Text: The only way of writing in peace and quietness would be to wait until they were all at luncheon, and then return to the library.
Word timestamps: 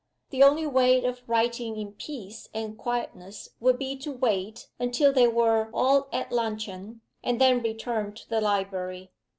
The 0.31 0.41
only 0.41 0.65
way 0.65 1.05
of 1.05 1.21
writing 1.29 1.77
in 1.77 1.91
peace 1.93 2.49
and 2.55 2.75
quietness 2.75 3.49
would 3.59 3.77
be 3.77 3.95
to 3.97 4.11
wait 4.11 4.67
until 4.79 5.13
they 5.13 5.27
were 5.27 5.69
all 5.75 6.07
at 6.11 6.31
luncheon, 6.31 7.01
and 7.23 7.39
then 7.39 7.61
return 7.61 8.15
to 8.15 8.27
the 8.27 8.41
library. 8.41 9.11